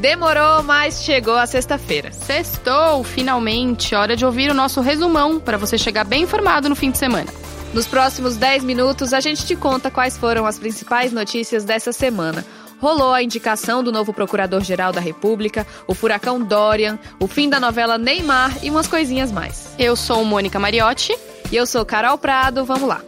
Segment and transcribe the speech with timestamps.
[0.00, 2.10] Demorou, mas chegou a sexta-feira.
[2.10, 3.94] Sextou, finalmente.
[3.94, 7.30] Hora de ouvir o nosso resumão para você chegar bem informado no fim de semana.
[7.74, 12.46] Nos próximos 10 minutos, a gente te conta quais foram as principais notícias dessa semana.
[12.80, 17.98] Rolou a indicação do novo Procurador-Geral da República, o furacão Dorian, o fim da novela
[17.98, 19.74] Neymar e umas coisinhas mais.
[19.78, 21.14] Eu sou Mônica Mariotti.
[21.52, 22.64] E eu sou Carol Prado.
[22.64, 23.02] Vamos lá.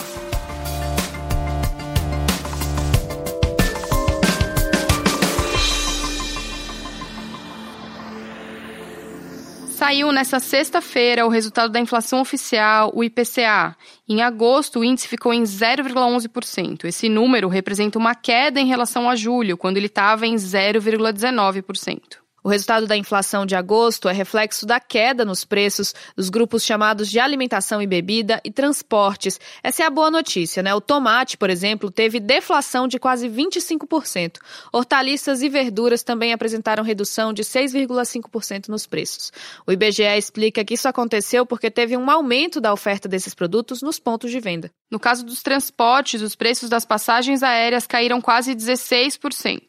[9.92, 13.76] Saiu nessa sexta-feira o resultado da inflação oficial, o IPCA.
[14.08, 16.86] Em agosto, o índice ficou em 0,11%.
[16.86, 22.21] Esse número representa uma queda em relação a julho, quando ele estava em 0,19%.
[22.44, 27.08] O resultado da inflação de agosto é reflexo da queda nos preços dos grupos chamados
[27.08, 29.38] de alimentação e bebida e transportes.
[29.62, 30.74] Essa é a boa notícia, né?
[30.74, 34.38] O tomate, por exemplo, teve deflação de quase 25%.
[34.72, 39.30] Hortaliças e verduras também apresentaram redução de 6,5% nos preços.
[39.64, 44.00] O IBGE explica que isso aconteceu porque teve um aumento da oferta desses produtos nos
[44.00, 44.68] pontos de venda.
[44.90, 49.60] No caso dos transportes, os preços das passagens aéreas caíram quase 16%.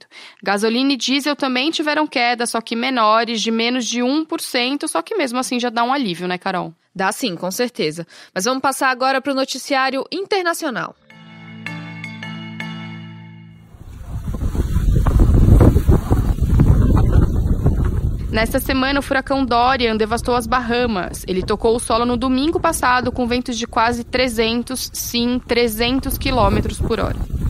[0.42, 5.16] Gasolina e diesel também tiveram queda, só que menores, de menos de 1%, só que
[5.16, 6.74] mesmo assim já dá um alívio, né, Carol?
[6.96, 8.08] Dá sim, com certeza.
[8.34, 10.96] Mas vamos passar agora para o noticiário internacional.
[18.34, 21.24] Nesta semana, o furacão Dorian devastou as Bahamas.
[21.28, 26.80] Ele tocou o solo no domingo passado com ventos de quase 300, sim, 300 quilômetros
[26.80, 27.43] por hora.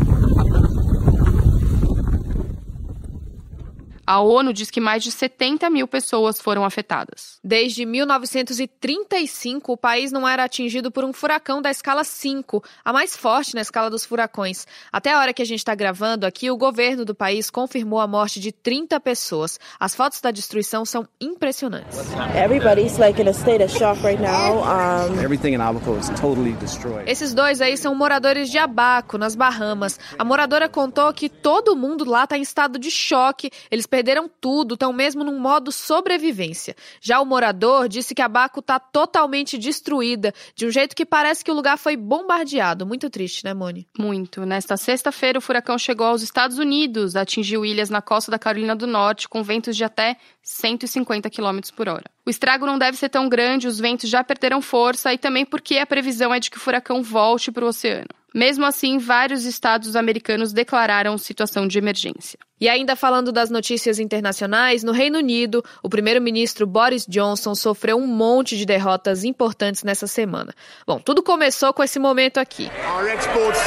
[4.13, 7.39] A ONU diz que mais de 70 mil pessoas foram afetadas.
[7.43, 13.17] Desde 1935, o país não era atingido por um furacão da escala 5, a mais
[13.17, 14.67] forte na escala dos furacões.
[14.91, 18.05] Até a hora que a gente está gravando aqui, o governo do país confirmou a
[18.05, 19.59] morte de 30 pessoas.
[19.79, 21.97] As fotos da destruição são impressionantes.
[22.35, 24.59] Everybody's like in a state of shock right now.
[24.59, 25.23] Um...
[25.23, 27.09] Everything in Abaco is totally destroyed.
[27.09, 29.99] Esses dois aí são moradores de Abaco, nas Bahamas.
[30.19, 33.49] A moradora contou que todo mundo lá está em estado de choque.
[33.71, 34.02] Eles perderam
[34.41, 36.75] tudo, estão mesmo num modo sobrevivência.
[37.01, 41.43] Já o morador disse que a Baco está totalmente destruída, de um jeito que parece
[41.43, 42.85] que o lugar foi bombardeado.
[42.85, 43.87] Muito triste, né, Moni?
[43.97, 44.45] Muito.
[44.45, 48.87] Nesta sexta-feira, o furacão chegou aos Estados Unidos, atingiu ilhas na costa da Carolina do
[48.87, 52.05] Norte, com ventos de até 150 km por hora.
[52.25, 55.77] O estrago não deve ser tão grande, os ventos já perderam força e também porque
[55.77, 58.07] a previsão é de que o furacão volte para o oceano.
[58.33, 62.39] Mesmo assim, vários estados americanos declararam situação de emergência.
[62.59, 68.07] E ainda falando das notícias internacionais, no Reino Unido, o primeiro-ministro Boris Johnson sofreu um
[68.07, 70.53] monte de derrotas importantes nessa semana.
[70.87, 72.71] Bom, tudo começou com esse momento aqui.
[72.95, 73.61] Our exports,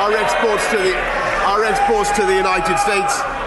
[0.00, 3.43] our exports to the, our exports to the United States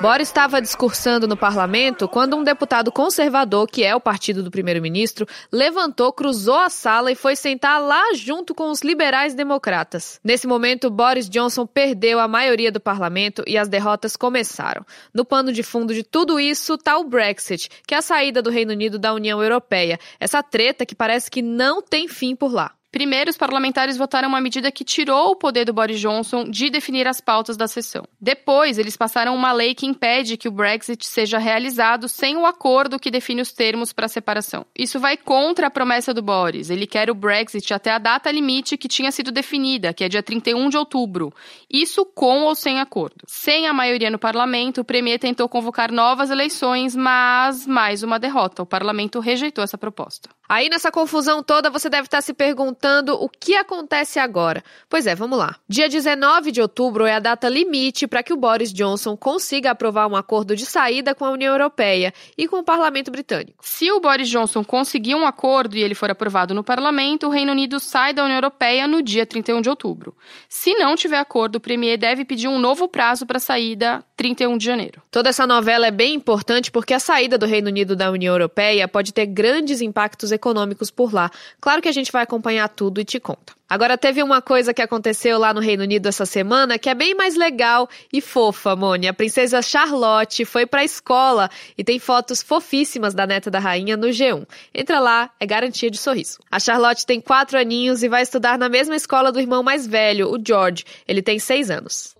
[0.00, 5.26] Boris estava discursando no parlamento quando um deputado conservador, que é o partido do primeiro-ministro,
[5.50, 10.20] levantou, cruzou a sala e foi sentar lá junto com os liberais democratas.
[10.22, 14.86] Nesse momento, Boris Johnson perdeu a maioria do parlamento e as derrotas começaram.
[15.12, 18.50] No pano de fundo de tudo isso está o Brexit, que é a saída do
[18.50, 19.98] Reino Unido da União Europeia.
[20.20, 22.72] Essa treta que parece que não tem fim por lá.
[22.92, 27.08] Primeiro, os parlamentares votaram uma medida que tirou o poder do Boris Johnson de definir
[27.08, 28.04] as pautas da sessão.
[28.20, 32.98] Depois, eles passaram uma lei que impede que o Brexit seja realizado sem o acordo
[32.98, 34.66] que define os termos para a separação.
[34.78, 36.68] Isso vai contra a promessa do Boris.
[36.68, 40.22] Ele quer o Brexit até a data limite que tinha sido definida, que é dia
[40.22, 41.32] 31 de outubro.
[41.72, 43.24] Isso com ou sem acordo.
[43.26, 48.62] Sem a maioria no parlamento, o Premier tentou convocar novas eleições, mas mais uma derrota.
[48.62, 50.28] O parlamento rejeitou essa proposta.
[50.52, 54.62] Aí nessa confusão toda você deve estar se perguntando o que acontece agora.
[54.86, 55.56] Pois é, vamos lá.
[55.66, 60.06] Dia 19 de outubro é a data limite para que o Boris Johnson consiga aprovar
[60.08, 63.60] um acordo de saída com a União Europeia e com o Parlamento Britânico.
[63.62, 67.52] Se o Boris Johnson conseguir um acordo e ele for aprovado no Parlamento, o Reino
[67.52, 70.14] Unido sai da União Europeia no dia 31 de outubro.
[70.50, 74.58] Se não tiver acordo, o Premier deve pedir um novo prazo para a saída 31
[74.58, 75.00] de janeiro.
[75.10, 78.86] Toda essa novela é bem importante porque a saída do Reino Unido da União Europeia
[78.86, 81.30] pode ter grandes impactos econômicos econômicos por lá.
[81.60, 83.54] Claro que a gente vai acompanhar tudo e te conta.
[83.68, 87.14] Agora, teve uma coisa que aconteceu lá no Reino Unido essa semana que é bem
[87.14, 89.08] mais legal e fofa, Moni.
[89.08, 91.48] A princesa Charlotte foi pra escola
[91.78, 94.46] e tem fotos fofíssimas da neta da rainha no G1.
[94.74, 96.38] Entra lá, é garantia de sorriso.
[96.50, 100.30] A Charlotte tem quatro aninhos e vai estudar na mesma escola do irmão mais velho,
[100.30, 100.84] o George.
[101.08, 102.14] Ele tem seis anos.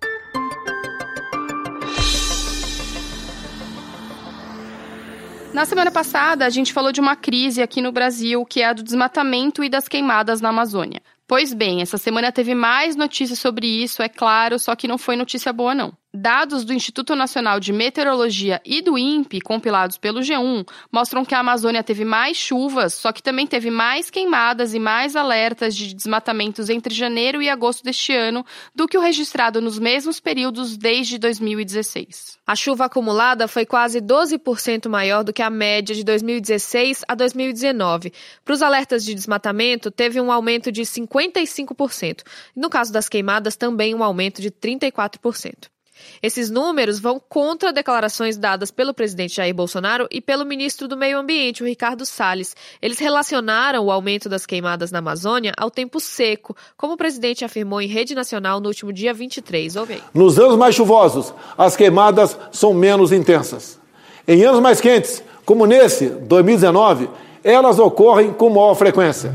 [5.53, 8.73] Na semana passada, a gente falou de uma crise aqui no Brasil, que é a
[8.73, 11.03] do desmatamento e das queimadas na Amazônia.
[11.27, 15.15] Pois bem, essa semana teve mais notícias sobre isso, é claro, só que não foi
[15.15, 15.93] notícia boa, não.
[16.15, 21.39] Dados do Instituto Nacional de Meteorologia e do INPE, compilados pelo G1, mostram que a
[21.39, 26.69] Amazônia teve mais chuvas, só que também teve mais queimadas e mais alertas de desmatamentos
[26.69, 28.45] entre janeiro e agosto deste ano
[28.75, 32.37] do que o registrado nos mesmos períodos desde 2016.
[32.47, 38.13] A chuva acumulada foi quase 12% maior do que a média de 2016 a 2019.
[38.45, 42.21] Para os alertas de desmatamento, teve um aumento de 55%.
[42.55, 45.73] E no caso das queimadas, também um aumento de 34%.
[46.23, 51.19] Esses números vão contra declarações dadas pelo presidente Jair Bolsonaro e pelo ministro do Meio
[51.19, 52.55] Ambiente, o Ricardo Salles.
[52.81, 57.81] Eles relacionaram o aumento das queimadas na Amazônia ao tempo seco, como o presidente afirmou
[57.81, 59.77] em rede nacional no último dia 23.
[59.77, 60.03] Ouve aí.
[60.15, 63.79] Nos anos mais chuvosos, as queimadas são menos intensas.
[64.27, 67.09] Em anos mais quentes, como nesse, 2019,
[67.43, 69.33] elas ocorrem com maior frequência.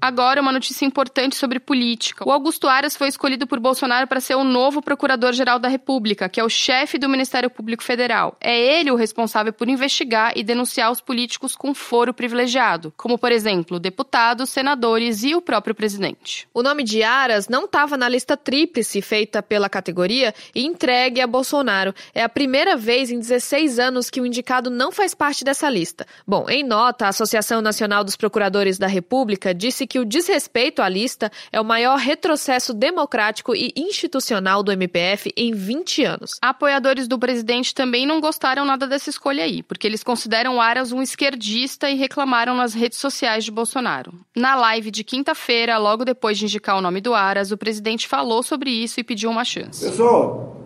[0.00, 2.26] Agora, uma notícia importante sobre política.
[2.26, 6.38] O Augusto Aras foi escolhido por Bolsonaro para ser o novo Procurador-Geral da República, que
[6.38, 8.36] é o chefe do Ministério Público Federal.
[8.40, 13.32] É ele o responsável por investigar e denunciar os políticos com foro privilegiado, como, por
[13.32, 16.48] exemplo, deputados, senadores e o próprio presidente.
[16.54, 21.26] O nome de Aras não estava na lista tríplice feita pela categoria e entregue a
[21.26, 21.92] Bolsonaro.
[22.14, 26.06] É a primeira vez em 16 anos que o indicado não faz parte dessa lista.
[26.24, 30.88] Bom, em nota, a Associação Nacional dos Procuradores da República disse que o desrespeito à
[30.88, 36.32] lista é o maior retrocesso democrático e institucional do MPF em 20 anos.
[36.42, 41.02] Apoiadores do presidente também não gostaram nada dessa escolha aí, porque eles consideram Aras um
[41.02, 44.12] esquerdista e reclamaram nas redes sociais de Bolsonaro.
[44.36, 48.42] Na live de quinta-feira, logo depois de indicar o nome do Aras, o presidente falou
[48.42, 49.84] sobre isso e pediu uma chance.
[49.84, 50.56] Pessoal,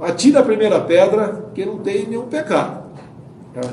[0.00, 2.82] atira a primeira pedra que não tem nenhum pecado.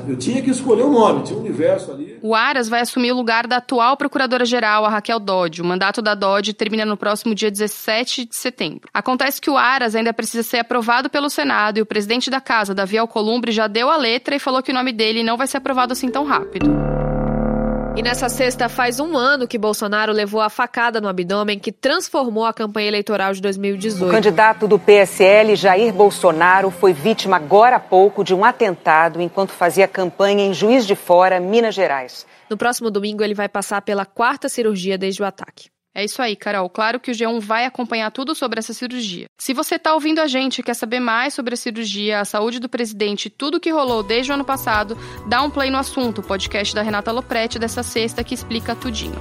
[0.06, 2.09] Eu tinha que escolher o nome, tinha um universo ali.
[2.22, 5.62] O Aras vai assumir o lugar da atual procuradora-geral, a Raquel Dodge.
[5.62, 8.88] O mandato da Dodge termina no próximo dia 17 de setembro.
[8.92, 12.74] Acontece que o Aras ainda precisa ser aprovado pelo Senado e o presidente da casa,
[12.74, 15.58] Davi Alcolumbre, já deu a letra e falou que o nome dele não vai ser
[15.58, 16.89] aprovado assim tão rápido.
[17.96, 22.46] E nessa sexta faz um ano que Bolsonaro levou a facada no abdômen que transformou
[22.46, 24.08] a campanha eleitoral de 2018.
[24.08, 29.50] O candidato do PSL, Jair Bolsonaro, foi vítima agora há pouco de um atentado enquanto
[29.50, 32.24] fazia campanha em Juiz de Fora, Minas Gerais.
[32.48, 35.68] No próximo domingo, ele vai passar pela quarta cirurgia desde o ataque.
[36.00, 36.70] É isso aí, Carol.
[36.70, 39.26] Claro que o G1 vai acompanhar tudo sobre essa cirurgia.
[39.36, 42.58] Se você está ouvindo a gente e quer saber mais sobre a cirurgia, a saúde
[42.58, 46.22] do presidente e tudo que rolou desde o ano passado, dá um play no assunto,
[46.22, 49.20] o podcast da Renata Lopretti dessa sexta que explica tudinho.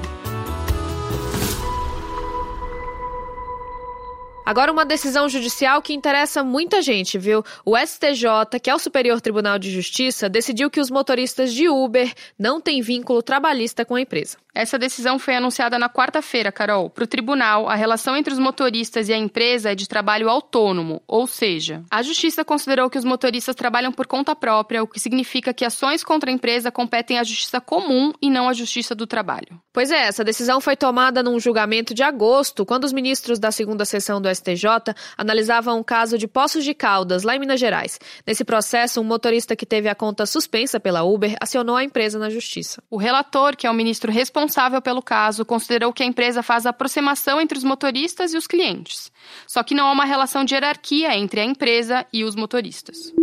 [4.49, 7.43] Agora, uma decisão judicial que interessa muita gente, viu?
[7.63, 12.11] O STJ, que é o Superior Tribunal de Justiça, decidiu que os motoristas de Uber
[12.35, 14.37] não têm vínculo trabalhista com a empresa.
[14.59, 16.89] Essa decisão foi anunciada na quarta-feira, Carol.
[16.89, 21.01] Para o tribunal, a relação entre os motoristas e a empresa é de trabalho autônomo,
[21.07, 25.53] ou seja, a justiça considerou que os motoristas trabalham por conta própria, o que significa
[25.53, 29.61] que ações contra a empresa competem à justiça comum e não à justiça do trabalho.
[29.71, 33.85] Pois é, essa decisão foi tomada num julgamento de agosto, quando os ministros da segunda
[33.85, 37.97] sessão do STJ analisavam um caso de Poços de Caldas, lá em Minas Gerais.
[38.27, 42.29] Nesse processo, um motorista que teve a conta suspensa pela Uber acionou a empresa na
[42.29, 42.83] justiça.
[42.89, 46.65] O relator, que é o ministro responsável responsável pelo caso considerou que a empresa faz
[46.65, 49.11] aproximação entre os motoristas e os clientes.
[49.45, 53.13] Só que não há uma relação de hierarquia entre a empresa e os motoristas.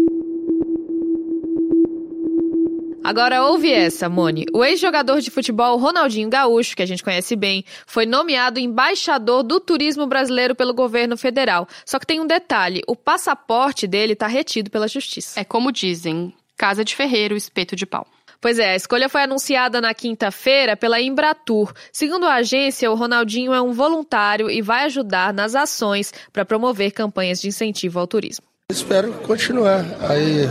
[3.03, 4.47] Agora ouve essa, Mone.
[4.53, 9.61] O ex-jogador de futebol Ronaldinho Gaúcho, que a gente conhece bem, foi nomeado embaixador do
[9.61, 11.69] turismo brasileiro pelo governo federal.
[11.85, 15.39] Só que tem um detalhe: o passaporte dele está retido pela justiça.
[15.39, 18.07] É como dizem: casa de ferreiro, espeto de pau.
[18.41, 21.73] Pois é, a escolha foi anunciada na quinta-feira pela Embratur.
[21.93, 26.93] Segundo a agência, o Ronaldinho é um voluntário e vai ajudar nas ações para promover
[26.93, 28.47] campanhas de incentivo ao turismo.
[28.71, 30.49] Espero continuar aí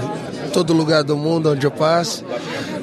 [0.53, 2.23] todo lugar do mundo onde eu passo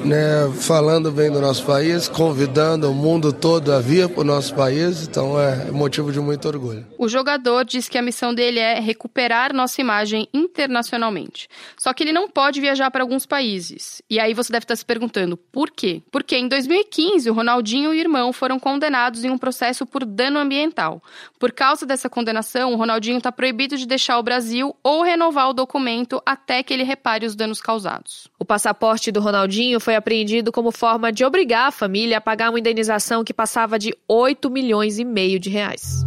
[0.03, 4.53] né, falando bem do nosso país, convidando o mundo todo a vir para o nosso
[4.53, 6.85] país, então é motivo de muito orgulho.
[6.97, 11.47] O jogador diz que a missão dele é recuperar nossa imagem internacionalmente.
[11.77, 14.01] Só que ele não pode viajar para alguns países.
[14.09, 16.01] E aí você deve estar se perguntando, por quê?
[16.11, 20.39] Porque em 2015 o Ronaldinho e o irmão foram condenados em um processo por dano
[20.39, 21.01] ambiental.
[21.39, 25.53] Por causa dessa condenação, o Ronaldinho está proibido de deixar o Brasil ou renovar o
[25.53, 28.27] documento até que ele repare os danos causados.
[28.39, 32.59] O passaporte do Ronaldinho foi apreendido como forma de obrigar a família a pagar uma
[32.59, 36.05] indenização que passava de 8 milhões e meio de reais.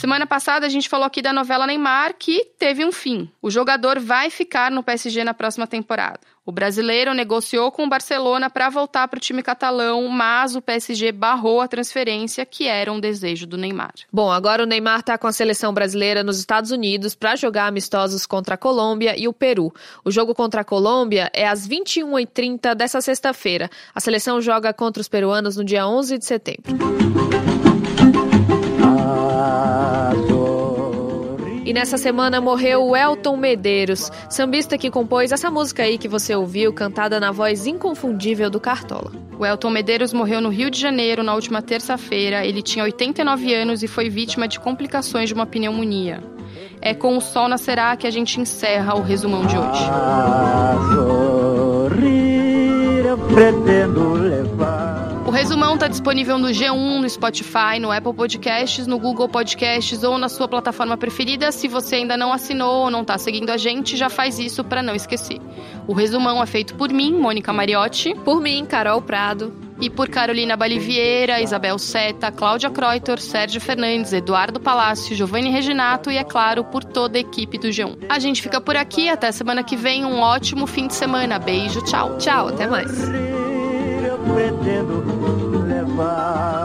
[0.00, 3.30] Semana passada a gente falou aqui da novela Neymar, que teve um fim.
[3.42, 6.20] O jogador vai ficar no PSG na próxima temporada.
[6.42, 11.12] O brasileiro negociou com o Barcelona para voltar para o time catalão, mas o PSG
[11.12, 13.92] barrou a transferência, que era um desejo do Neymar.
[14.10, 18.24] Bom, agora o Neymar está com a seleção brasileira nos Estados Unidos para jogar amistosos
[18.24, 19.70] contra a Colômbia e o Peru.
[20.02, 23.68] O jogo contra a Colômbia é às 21h30 dessa sexta-feira.
[23.94, 27.69] A seleção joga contra os peruanos no dia 11 de setembro.
[31.70, 36.34] E nessa semana morreu o Elton Medeiros, sambista que compôs essa música aí que você
[36.34, 39.12] ouviu, cantada na voz inconfundível do Cartola.
[39.38, 42.44] O Elton Medeiros morreu no Rio de Janeiro na última terça-feira.
[42.44, 46.20] Ele tinha 89 anos e foi vítima de complicações de uma pneumonia.
[46.80, 49.84] É com o Sol Nascerá que a gente encerra o resumão de hoje.
[49.90, 54.69] A sorrir, eu pretendo levar
[55.30, 60.18] o resumão está disponível no G1, no Spotify, no Apple Podcasts, no Google Podcasts ou
[60.18, 61.52] na sua plataforma preferida.
[61.52, 64.82] Se você ainda não assinou ou não está seguindo a gente, já faz isso para
[64.82, 65.40] não esquecer.
[65.86, 68.12] O resumão é feito por mim, Mônica Mariotti.
[68.24, 69.54] Por mim, Carol Prado.
[69.80, 76.16] E por Carolina Balivieira, Isabel Seta, Cláudia Kreuter, Sérgio Fernandes, Eduardo Palácio, Giovanni Reginato e,
[76.16, 77.98] é claro, por toda a equipe do G1.
[78.08, 79.08] A gente fica por aqui.
[79.08, 80.04] Até semana que vem.
[80.04, 81.38] Um ótimo fim de semana.
[81.38, 82.18] Beijo, tchau.
[82.18, 83.39] Tchau, até mais
[84.40, 85.02] pretendo
[85.68, 86.59] levar.